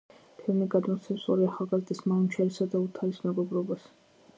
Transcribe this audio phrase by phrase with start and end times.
[0.37, 3.91] ფილმი გადმოსცემს ორი ახალგაზრდის, მანუჩარისა და ოთარის მეგობრობას.